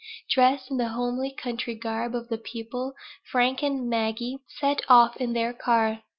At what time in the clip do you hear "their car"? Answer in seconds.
5.33-6.01